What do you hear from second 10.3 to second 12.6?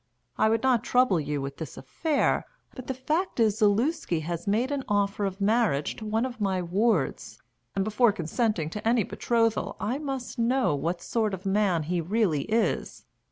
know what sort of man he really